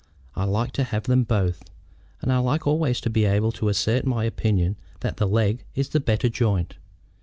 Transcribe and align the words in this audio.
I 0.35 0.45
like 0.45 0.71
to 0.71 0.83
have 0.83 1.03
them 1.03 1.23
both, 1.25 1.61
and 2.23 2.33
I 2.33 2.39
like 2.39 2.65
always 2.65 2.99
to 3.01 3.09
be 3.11 3.25
able 3.25 3.51
to 3.51 3.69
assert 3.69 4.03
my 4.03 4.23
opinion 4.23 4.77
that 5.01 5.17
the 5.17 5.27
leg 5.27 5.63
is 5.75 5.89
the 5.89 5.99
better 5.99 6.27
joint. 6.27 6.75